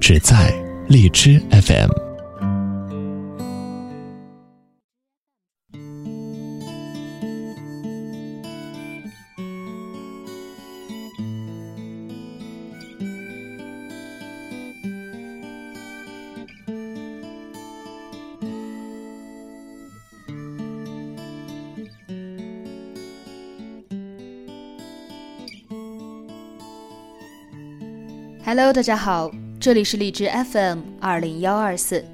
[0.00, 0.52] 只在
[0.88, 1.90] 荔枝 FM。
[28.46, 29.43] Hello，大家好。
[29.64, 32.04] 这里是荔枝 FM 二零幺二四，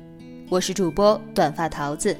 [0.48, 2.16] 我是主播短发桃子。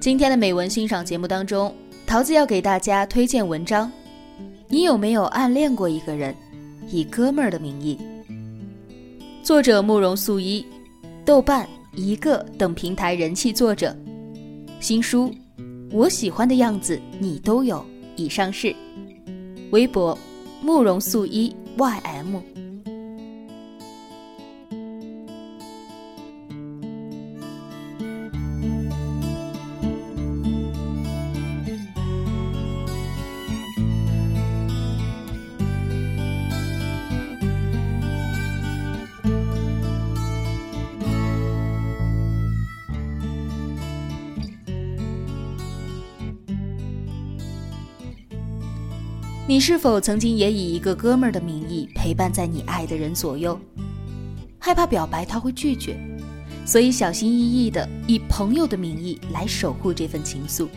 [0.00, 1.74] 今天的美文欣赏节目当中，
[2.06, 3.90] 桃子要给大家推荐文章。
[4.68, 6.32] 你有没有暗恋过一个人，
[6.88, 7.98] 以哥们儿的名义？
[9.42, 10.64] 作者慕容素一，
[11.24, 13.92] 豆瓣、一个等平台人气作者。
[14.78, 15.28] 新书
[15.90, 17.78] 《我喜欢的样子你都有》
[18.14, 18.72] 已上市。
[19.72, 20.16] 微博：
[20.62, 22.40] 慕容素一 ym。
[49.68, 53.58] 是否曾经也以一个哥们儿的名义陪伴在你爱的人左右？
[54.60, 55.98] 害怕表白他会拒绝，
[56.64, 60.68] 所以小心翼翼的以朋友的名义来守护这份情愫。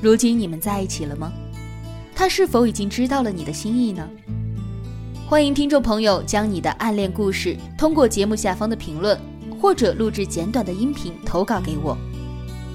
[0.00, 1.30] 如今你们在一起了吗？
[2.16, 4.08] 他是否已经知道了你的心意呢？
[5.28, 9.20] 欢迎听众朋友将你的暗恋故事通过节目下方的评论
[9.60, 11.94] 或者录制简短的音频投稿给我，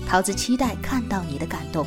[0.06, 1.84] 桃子期待看到你的感动。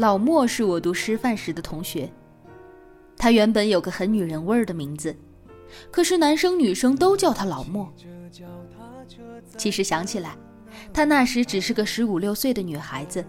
[0.00, 2.10] 老莫是我读师范时的同学，
[3.18, 5.14] 他原本有个很女人味儿的名字，
[5.90, 7.92] 可是男生女生都叫他老莫。
[9.58, 10.34] 其实想起来，
[10.90, 13.22] 他那时只是个十五六岁的女孩子，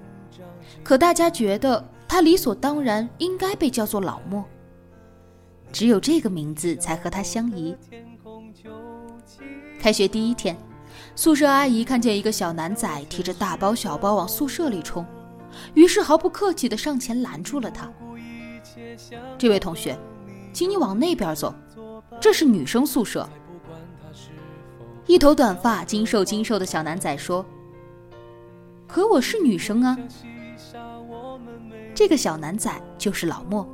[0.82, 4.42] 可大家觉得他理所当然应该被叫做老莫，
[5.74, 7.76] 只有这个名字才和他相宜。
[9.78, 10.56] 开学第一天，
[11.18, 15.06] 宿舍阿姨看见一个小男仔提着大包小包往宿舍里冲。
[15.74, 17.92] 于是毫不客气地上前拦住了他。
[19.38, 19.98] 这位同学，
[20.54, 21.54] 请你往那边走，
[22.20, 23.28] 这是女生宿舍。
[25.08, 27.46] 一头短发、精瘦精瘦的小男仔说
[28.88, 29.98] ：“可我是女生啊。”
[31.94, 33.68] 这个小男仔就是老莫。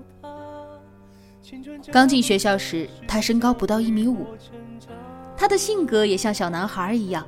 [1.92, 4.26] 刚进学校时，他身高不到一米五，
[5.36, 7.26] 他的性格也像小男孩一样，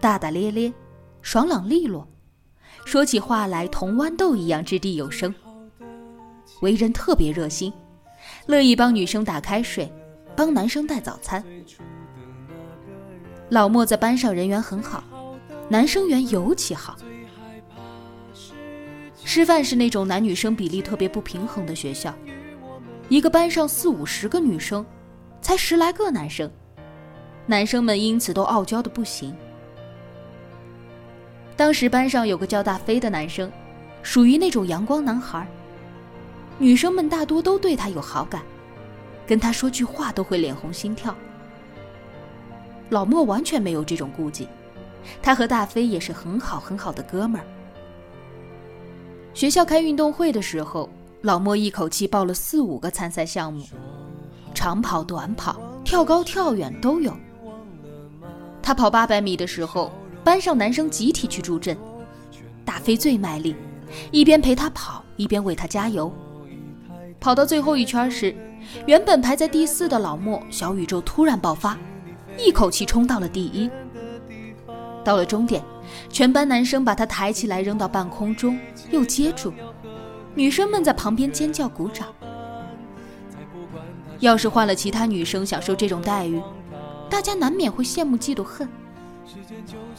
[0.00, 0.72] 大大咧咧，
[1.22, 2.06] 爽朗利落。
[2.88, 5.34] 说起话来同豌豆一样掷地有声，
[6.62, 7.70] 为人特别热心，
[8.46, 9.92] 乐意帮女生打开水，
[10.34, 11.44] 帮男生带早餐。
[13.50, 15.04] 老莫在班上人缘很好，
[15.68, 16.96] 男生缘尤其好。
[19.22, 22.14] 师范是那种男女生比例特别不平衡的学校，
[23.10, 24.82] 一个班上四五十个女生，
[25.42, 26.50] 才十来个男生，
[27.44, 29.36] 男生们因此都傲娇的不行。
[31.58, 33.50] 当时班上有个叫大飞的男生，
[34.00, 35.44] 属于那种阳光男孩。
[36.56, 38.42] 女生们大多都对他有好感，
[39.26, 41.12] 跟他说句话都会脸红心跳。
[42.90, 44.46] 老莫完全没有这种顾忌，
[45.20, 47.44] 他和大飞也是很好很好的哥们儿。
[49.34, 50.88] 学校开运动会的时候，
[51.22, 53.64] 老莫一口气报了四五个参赛项目，
[54.54, 57.12] 长跑、短跑、跳高、跳远都有。
[58.62, 59.90] 他跑八百米的时候。
[60.28, 61.74] 班上男生集体去助阵，
[62.62, 63.56] 大飞最卖力，
[64.10, 66.12] 一边陪他跑，一边为他加油。
[67.18, 68.36] 跑到最后一圈时，
[68.84, 71.78] 原本排在第四的老莫小宇宙突然爆发，
[72.36, 73.70] 一口气冲到了第一。
[75.02, 75.64] 到了终点，
[76.10, 78.58] 全班男生把他抬起来扔到半空中，
[78.90, 79.50] 又接住，
[80.34, 82.06] 女生们在旁边尖叫鼓掌。
[84.18, 86.38] 要是换了其他女生享受这种待遇，
[87.08, 88.68] 大家难免会羡慕嫉妒恨。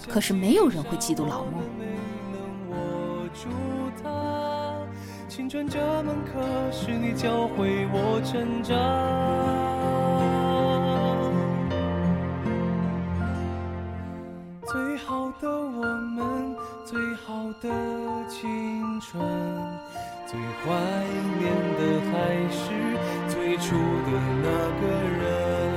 [0.08, 1.62] 可是没有人会嫉妒老莫。
[5.28, 6.42] 青春这门课
[6.72, 8.76] 是你教会我成长。
[14.66, 15.86] 最好的我
[16.16, 17.70] 们，最好的
[18.28, 19.24] 青春，
[20.28, 20.68] 最怀
[21.40, 21.80] 念的
[22.12, 22.14] 还
[22.50, 22.60] 是
[23.28, 24.12] 最初的
[24.44, 24.48] 那
[24.82, 24.84] 个
[25.18, 25.69] 人。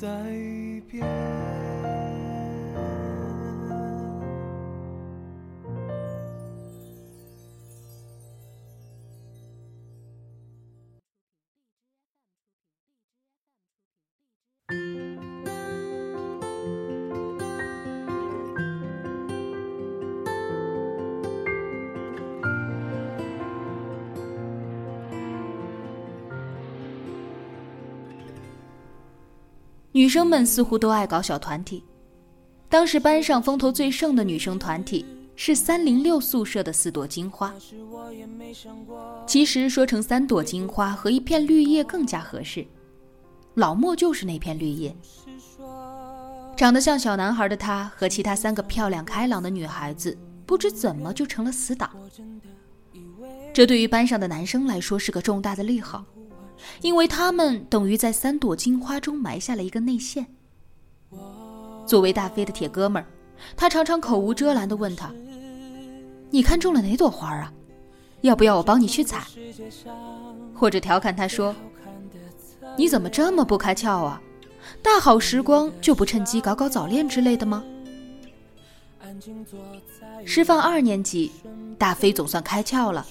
[0.00, 1.27] 在一边。
[29.98, 31.82] 女生们似乎都爱搞小团体。
[32.68, 35.04] 当时班上风头最盛的女生团体
[35.34, 37.52] 是三零六宿舍的四朵金花。
[39.26, 42.64] 其实说成三朵金花和一片绿叶更加合适。
[43.54, 44.94] 老莫就是那片绿叶。
[46.56, 50.16] 长得像小男孩的他和其他三个漂亮开朗的女孩子，
[50.46, 51.90] 不知怎么就成了死党。
[53.52, 56.04] 这对于班上的男生来说是个重大的利好。
[56.82, 60.26] 因为他们等于在三朵金花中埋下了一个内线。
[61.86, 63.06] 作为大飞的铁哥们儿，
[63.56, 65.12] 他常常口无遮拦地问他
[66.30, 67.52] ：“你看中了哪朵花啊？
[68.20, 69.26] 要不要我帮你去采？”
[70.54, 71.54] 或者调侃他说
[72.76, 74.20] ：“你怎么这么不开窍啊？
[74.82, 77.64] 大好时光就不趁机搞搞早恋之类的吗？”
[80.26, 81.32] 师范二年级，
[81.78, 83.06] 大飞总算开窍了，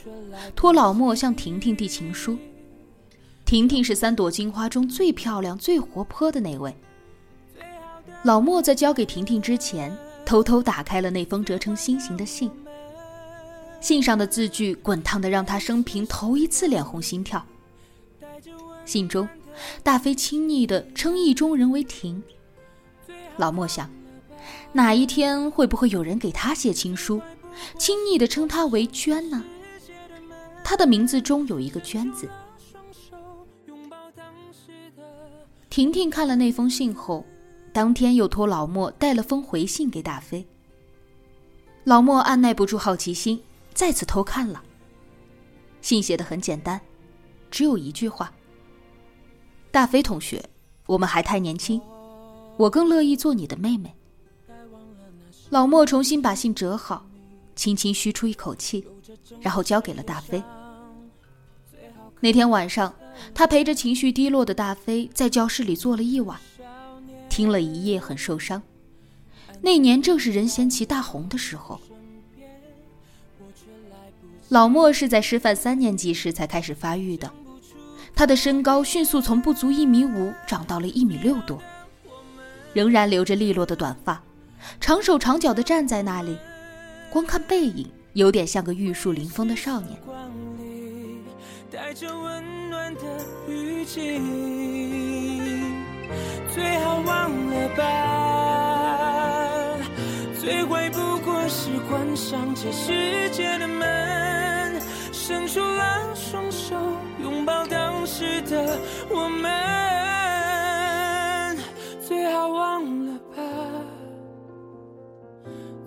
[0.56, 2.38] 托老莫向婷婷递情书。
[3.48, 6.76] 婷婷是三朵金花中最漂亮、最活泼的那位。
[8.24, 12.52] 老莫在交给婷婷之前，偷偷打开了那封折成心形的信。
[13.80, 17.42] 信上的字句滚烫的让他生平头一次脸红心跳。
[18.84, 19.26] 信中，
[19.82, 22.22] 大飞亲昵的称意中人为婷。
[23.38, 23.90] 老莫想，
[24.74, 27.22] 哪一天会不会有人给他写情书，
[27.78, 29.42] 亲昵的称他为娟呢？
[30.66, 32.28] 他的名字中有一个娟字。
[35.70, 37.26] 婷婷看了那封信后，
[37.74, 40.46] 当天又托老莫带了封回信给大飞。
[41.84, 43.42] 老莫按耐不住好奇心，
[43.74, 44.64] 再次偷看了。
[45.82, 46.80] 信写的很简单，
[47.52, 48.34] 只有一句话
[49.72, 50.44] ：“大飞同学，
[50.86, 51.82] 我们还太年轻，
[52.58, 53.94] 我更乐意做你的妹妹。”
[55.50, 57.06] 老莫重新把信折好，
[57.56, 58.86] 轻轻吁出一口气，
[59.40, 60.42] 然后交给了大飞。
[62.20, 62.94] 那天晚上。
[63.34, 66.40] 他陪着情绪低落的大飞在教室里坐了一晚，
[67.30, 68.62] 听了一夜，很受伤。
[69.62, 71.80] 那年正是任贤齐大红的时候。
[74.50, 77.30] 老莫是在师范三年级时才开始发育的，
[78.16, 81.62] 他的身高迅速从不足一米五长到了一米六多，
[82.74, 84.24] 仍然留着利落的短发，
[84.80, 86.38] 长手长脚的站在那里，
[87.12, 90.00] 光看背影，有点像个玉树临风的少年。
[93.08, 94.20] 的语气，
[96.54, 97.84] 最好忘了吧。
[100.40, 106.76] 最坏不过是关上这世界的门，伸出了双手
[107.22, 108.78] 拥抱当时的
[109.10, 109.48] 我们。
[112.02, 113.44] 最好忘了吧。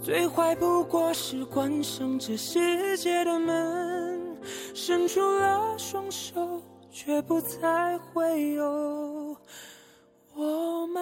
[0.03, 4.19] 最坏不过是关上这世界的门。
[4.73, 6.50] 伸出了双手，
[7.03, 9.35] 却不再会有
[10.35, 11.01] 我们。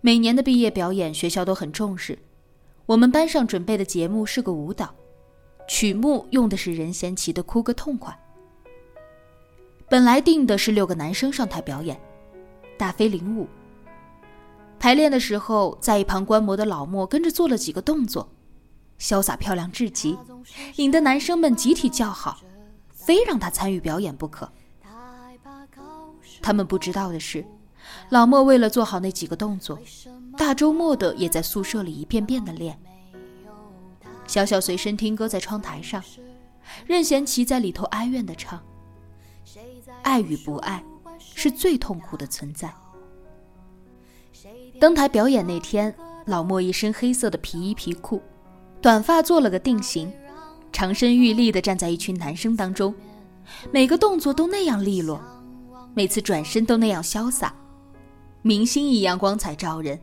[0.00, 2.16] 每年的毕业表演，学校都很重视。
[2.86, 4.94] 我们班上准备的节目是个舞蹈，
[5.68, 8.12] 曲目用的是任贤齐的《哭个痛快》。
[9.88, 12.00] 本来定的是六个男生上台表演，
[12.78, 13.46] 大飞领舞。
[14.78, 18.28] 排练的时候，在一旁观摩的老莫跟着做了几个动作，
[18.98, 20.18] 潇洒漂亮至极，
[20.76, 22.40] 引得男生们集体叫好，
[22.90, 24.50] 非让他参与表演不可。
[26.40, 27.46] 他们不知道的是，
[28.08, 29.78] 老莫为了做好那几个动作，
[30.36, 32.76] 大周末的也在宿舍里一遍遍的练。
[34.32, 36.02] 小小随身听搁在窗台上，
[36.86, 38.58] 任贤齐在里头哀怨的唱
[40.02, 40.82] ：“爱与不爱，
[41.18, 42.72] 是最痛苦的存在。”
[44.80, 48.22] 登台表演那天，老莫一身黑色的皮衣皮裤，
[48.80, 50.10] 短发做了个定型，
[50.72, 52.94] 长身玉立的站在一群男生当中，
[53.70, 55.20] 每个动作都那样利落，
[55.92, 57.54] 每次转身都那样潇洒，
[58.40, 60.00] 明星一样光彩照人。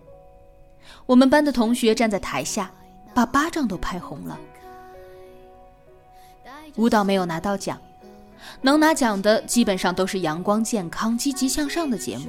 [1.07, 2.71] 我们班的同学站在台下，
[3.13, 4.39] 把巴掌都拍红了。
[6.75, 7.80] 舞蹈没有拿到奖，
[8.62, 12.28] 能拿奖的基本上都是阳光健康、积极向上的节目。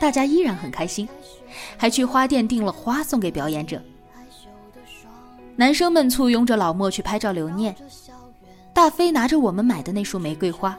[0.00, 1.08] 大家依然很开心，
[1.76, 3.80] 还去花店订了花送给表演者。
[5.56, 7.74] 男生们簇拥着老莫去拍照留念。
[8.72, 10.76] 大飞拿着我们买的那束玫瑰花，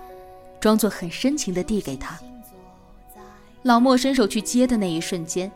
[0.60, 2.20] 装作很深情地递给他。
[3.62, 5.50] 老莫伸手去接的那一瞬间，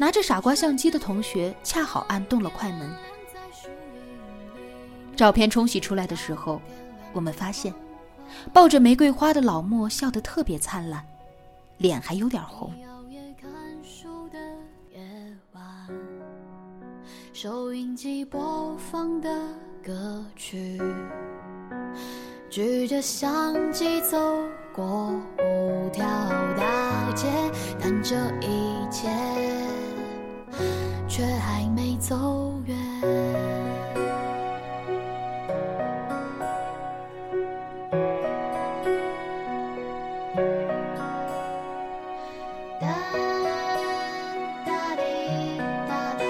[0.00, 2.90] 拿着傻瓜相机的同学恰好按动了快门。
[5.14, 6.58] 照片冲洗出来的时候，
[7.12, 7.74] 我们发现，
[8.50, 11.04] 抱着玫瑰花的老莫笑得特别灿烂。
[11.76, 12.72] 脸还有点红。
[17.34, 19.28] 收音机播放的
[19.84, 20.80] 歌曲，
[22.48, 24.18] 举着相机走
[24.74, 26.06] 过五条
[26.56, 27.26] 大街，
[27.78, 29.08] 但这一切
[31.20, 32.16] 却还没走
[32.64, 32.74] 远。
[42.80, 42.86] 哒
[44.64, 46.24] 哒滴哒哒，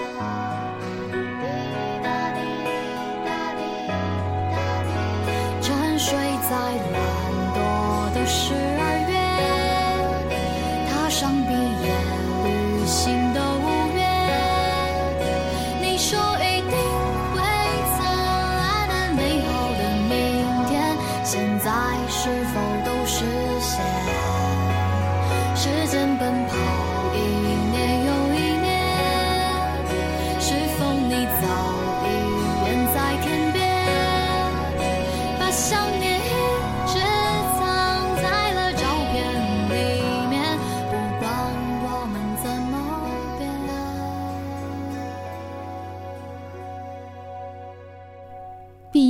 [1.40, 1.46] 滴
[2.02, 2.40] 答滴
[3.24, 3.62] 哒滴
[4.50, 4.90] 哒滴。
[5.62, 5.68] 沉
[6.00, 6.08] 睡
[6.50, 6.50] 在
[6.90, 6.98] 懒
[7.54, 7.56] 惰
[8.12, 8.79] 的时。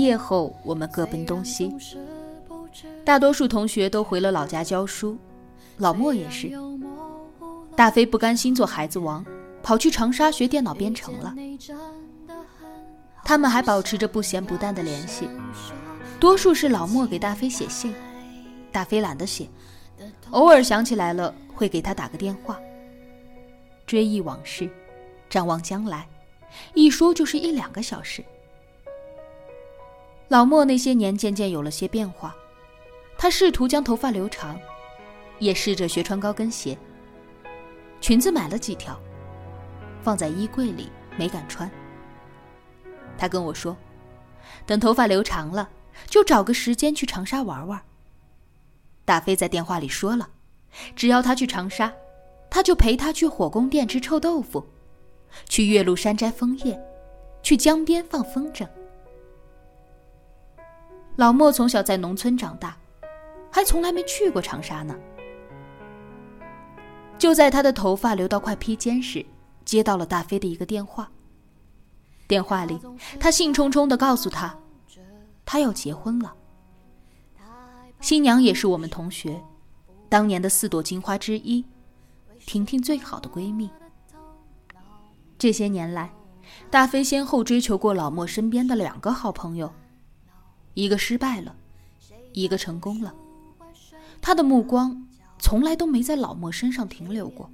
[0.01, 1.77] 毕业后，我们各奔东西。
[3.05, 5.15] 大多数同学都回了老家教书，
[5.77, 6.51] 老莫也是。
[7.77, 9.23] 大飞不甘心做孩子王，
[9.63, 11.35] 跑去长沙学电脑编程了。
[13.25, 15.29] 他们还保持着不咸不淡的联系，
[16.19, 17.95] 多数是老莫给大飞写信，
[18.73, 19.51] 大飞懒得写，
[20.31, 22.59] 偶尔想起来了会给他打个电话。
[23.87, 24.67] 追忆往事，
[25.29, 26.09] 展望将来，
[26.73, 28.25] 一说就是一两个小时。
[30.31, 32.33] 老莫那些年渐渐有了些变化，
[33.19, 34.57] 他试图将头发留长，
[35.41, 36.79] 也试着学穿高跟鞋。
[38.01, 38.97] 裙子买了几条，
[40.05, 41.69] 放在衣柜里没敢穿。
[43.19, 43.77] 他跟我说，
[44.65, 45.69] 等头发留长了，
[46.07, 47.83] 就找个时间去长沙玩玩。
[49.05, 50.31] 大飞在电话里说了，
[50.95, 51.93] 只要他去长沙，
[52.49, 54.65] 他就陪他去火宫殿吃臭豆腐，
[55.49, 56.81] 去岳麓山摘枫叶，
[57.43, 58.65] 去江边放风筝。
[61.21, 62.75] 老莫从小在农村长大，
[63.51, 64.97] 还从来没去过长沙呢。
[67.19, 69.23] 就在他的头发留到快披肩时，
[69.63, 71.13] 接到了大飞的一个电话。
[72.27, 72.81] 电话里，
[73.21, 74.59] 他兴冲冲的告诉他，
[75.45, 76.35] 他要结婚了。
[78.01, 79.45] 新娘也是我们同学，
[80.09, 81.63] 当年的四朵金花之一，
[82.47, 83.69] 婷婷最好的闺蜜。
[85.37, 86.11] 这些年来，
[86.71, 89.71] 大飞先后追求过老莫身边的两个好朋友。
[90.75, 91.55] 一个失败了，
[92.33, 93.15] 一个成功了。
[94.21, 95.07] 他的目光
[95.39, 97.51] 从来都没在老莫身上停留过。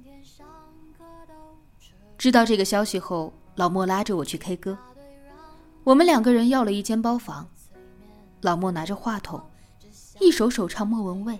[2.17, 4.77] 知道这个消息后，老莫拉着我去 K 歌。
[5.83, 7.47] 我们两个人要了一间包房。
[8.41, 9.41] 老莫拿着话筒，
[10.19, 11.39] 一首首唱莫文蔚。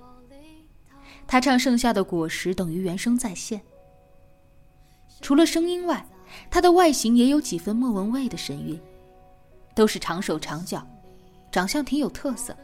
[1.27, 3.62] 他唱《盛夏的果实》，等于原声再现。
[5.22, 6.07] 除了声音外，
[6.50, 8.79] 他的外形也有几分莫文蔚的神韵，
[9.75, 10.88] 都是长手长脚，
[11.58, 12.56] 长相挺有特色。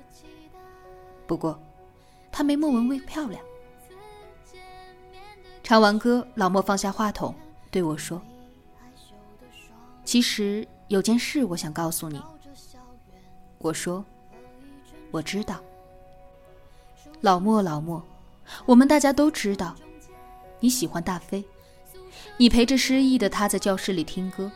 [1.25, 1.59] 不过，
[2.31, 3.43] 她没莫文蔚漂亮。
[5.63, 7.33] 唱完歌，老莫放下话筒
[7.71, 8.21] 对我说
[10.05, 12.21] ：“其实有件事我想告诉你。”
[13.57, 14.05] 我说
[15.09, 15.59] ：“我知道。”
[17.21, 17.99] 老莫，老莫，
[18.67, 19.75] 我们大家都知道，
[20.59, 21.43] 你喜欢大飞，
[22.37, 24.51] 你陪着失忆的他在教室里听歌，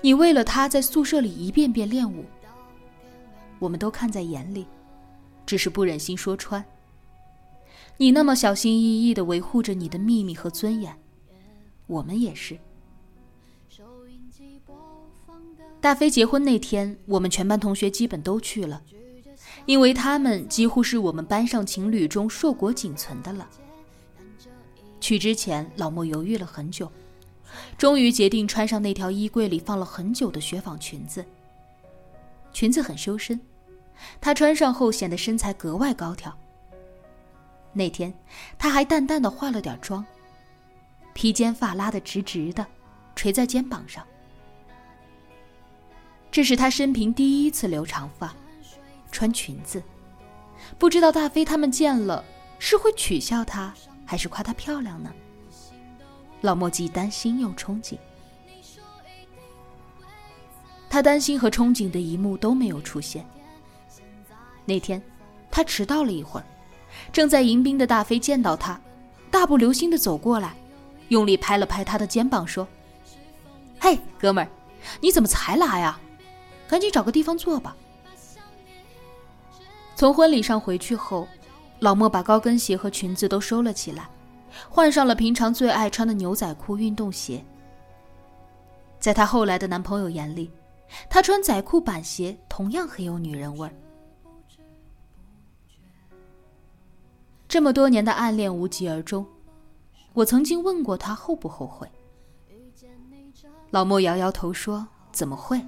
[0.00, 2.24] 你为了他在宿舍里一遍遍练舞。
[3.58, 4.66] 我们都看在眼里，
[5.46, 6.64] 只是不忍心说穿。
[7.96, 10.96] 你那么小心翼翼的维护着你的秘密和尊严，
[11.86, 12.58] 我们也是。
[15.80, 18.82] 大飞结婚那天，我们全班同学基本都去了，
[19.66, 23.48] 因为他们几乎是我们班上情侣中硕果仅存的了。
[25.00, 26.90] 去之前，老莫犹豫了很久，
[27.76, 31.24] 终于决定穿上那条衣柜里放了很久的雪纺裙子。
[32.52, 33.40] 裙子很修身，
[34.20, 36.36] 她穿上后显得身材格外高挑。
[37.72, 38.12] 那天，
[38.58, 40.04] 她还淡淡的化了点妆，
[41.12, 42.66] 披肩发拉得直直的，
[43.14, 44.04] 垂在肩膀上。
[46.30, 48.34] 这是她生平第一次留长发，
[49.12, 49.82] 穿裙子。
[50.78, 52.24] 不知道大飞他们见了
[52.58, 53.72] 是会取笑她，
[54.04, 55.12] 还是夸她漂亮呢？
[56.40, 57.98] 老莫既担心又憧憬。
[60.98, 63.24] 他担心和憧憬的一幕都没有出现。
[64.64, 65.00] 那天，
[65.48, 66.46] 他迟到了一会儿。
[67.12, 68.80] 正在迎宾的大飞见到他，
[69.30, 70.56] 大步流星的走过来，
[71.06, 72.66] 用力拍了拍他的肩膀，说
[73.78, 74.50] ：“嘿，哥们儿，
[75.00, 76.00] 你怎么才来呀？
[76.66, 77.76] 赶紧找个地方坐吧。”
[79.94, 81.28] 从婚礼上回去后，
[81.78, 84.08] 老莫把高跟鞋和裙子都收了起来，
[84.68, 87.44] 换上了平常最爱穿的牛仔裤、运动鞋。
[88.98, 90.50] 在她后来的男朋友眼里，
[91.08, 93.74] 他穿仔裤、板鞋同样很有女人味儿。
[97.46, 99.26] 这么多年的暗恋无疾而终，
[100.12, 101.88] 我曾经问过他后不后悔。
[103.70, 105.60] 老莫摇摇头说：“怎么会？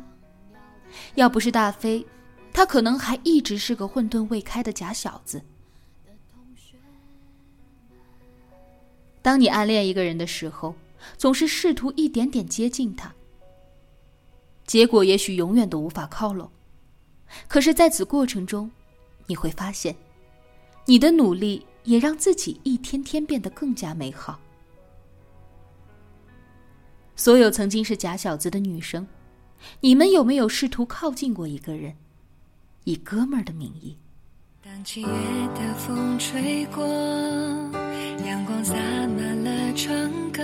[1.14, 2.04] 要不是大飞，
[2.52, 5.42] 他可能还一直是个混沌未开的假小子。
[9.22, 10.74] 当你暗恋一个人的时候，
[11.16, 13.14] 总是试图一点点接近他，
[14.70, 16.48] 结果也许永远都无法靠拢。
[17.48, 18.70] 可是，在此过程中，
[19.26, 19.96] 你会发现，
[20.86, 24.38] 你的努力。”也让自己一天天变得更加美好。
[27.16, 29.08] 所有曾经是假小子的女生，
[29.80, 31.96] 你们有没有试图靠近过一个人，
[32.84, 33.96] 以哥们儿的名义？
[34.62, 36.86] 当七月的风吹过，
[38.26, 40.42] 阳光洒满了窗格，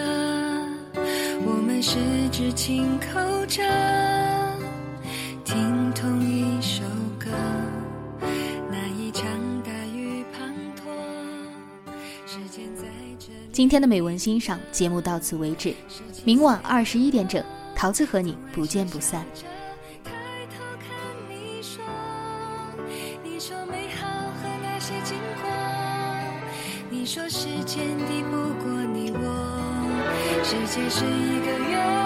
[1.76, 1.98] 们十
[2.30, 3.62] 指紧扣着，
[5.44, 6.82] 听同一首
[7.18, 7.26] 歌。
[8.70, 9.28] 那一场
[9.62, 10.88] 大雨滂沱。
[12.26, 12.84] 时间在
[13.18, 15.74] 这今天的美文欣赏节目到此为止，
[16.24, 19.22] 明晚二十一点整，桃子和你不见不散。
[26.88, 29.75] 你说时间抵不过你我，
[30.42, 32.05] 世界是一个圆。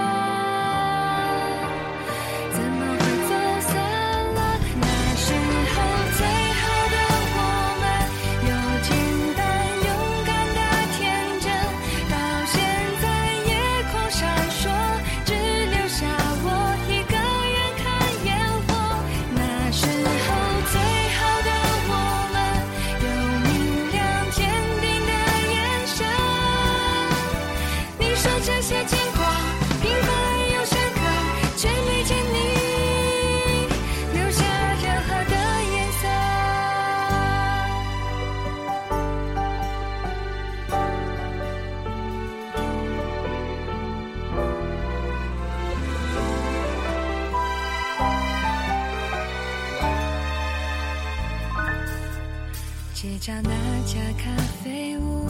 [53.03, 53.51] 街角那
[53.87, 54.31] 家咖
[54.63, 55.25] 啡屋，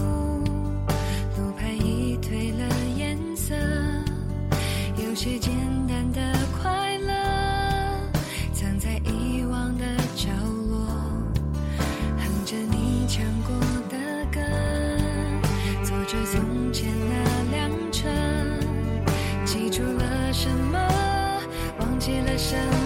[1.39, 3.55] 路牌已褪了颜色，
[4.97, 5.55] 有些简
[5.87, 6.21] 单的
[6.61, 7.13] 快乐，
[8.53, 9.85] 藏在遗忘的
[10.17, 10.31] 角
[10.69, 10.85] 落，
[12.19, 13.55] 哼着你唱过
[13.89, 13.97] 的
[14.33, 14.41] 歌，
[15.85, 18.09] 坐着从前那辆车，
[19.45, 20.77] 记住了什么，
[21.79, 22.80] 忘记了什么。